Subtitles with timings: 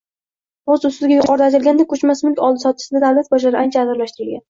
[0.71, 4.39] Boz ustiga yuqorida aytilganidek, koʻchmas mulk oldi-sotdisida davlat bojlari ancha arzonlashtirilgan.